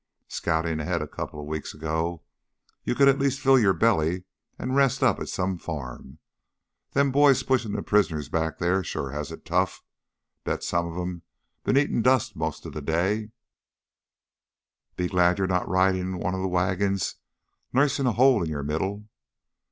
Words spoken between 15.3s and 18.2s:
you're not ridin' in one of the wagons nursin' a